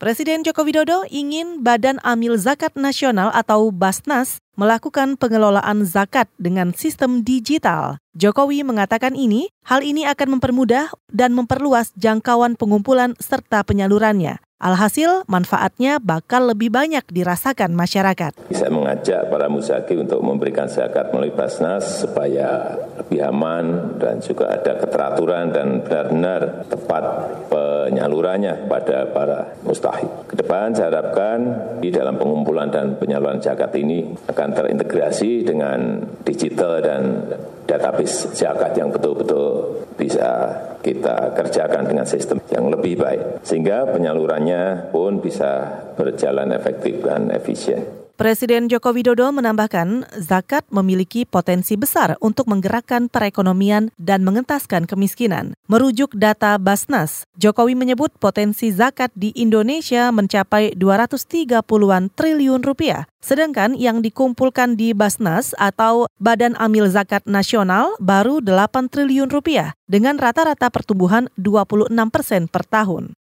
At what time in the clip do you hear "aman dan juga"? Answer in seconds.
23.24-24.52